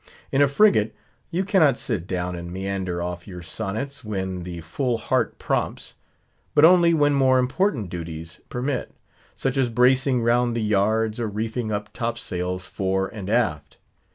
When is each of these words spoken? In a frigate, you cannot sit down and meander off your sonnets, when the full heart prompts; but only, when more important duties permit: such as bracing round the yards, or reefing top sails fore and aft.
In 0.31 0.41
a 0.41 0.47
frigate, 0.47 0.95
you 1.29 1.45
cannot 1.45 1.77
sit 1.77 2.07
down 2.07 2.35
and 2.35 2.51
meander 2.51 3.03
off 3.03 3.27
your 3.27 3.43
sonnets, 3.43 4.03
when 4.03 4.41
the 4.41 4.61
full 4.61 4.97
heart 4.97 5.37
prompts; 5.37 5.93
but 6.55 6.65
only, 6.65 6.91
when 6.91 7.13
more 7.13 7.37
important 7.37 7.89
duties 7.91 8.41
permit: 8.49 8.95
such 9.35 9.57
as 9.57 9.69
bracing 9.69 10.23
round 10.23 10.55
the 10.55 10.63
yards, 10.63 11.19
or 11.19 11.27
reefing 11.27 11.69
top 11.93 12.17
sails 12.17 12.65
fore 12.65 13.09
and 13.09 13.29
aft. 13.29 13.77